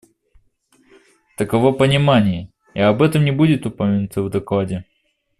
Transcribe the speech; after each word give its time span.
Таково 1.37 1.73
понимание, 1.73 2.49
и 2.73 2.79
об 2.79 3.03
этом 3.03 3.23
не 3.23 3.29
будет 3.29 3.67
упомянуто 3.67 4.23
в 4.23 4.31
докладе. 4.31 4.83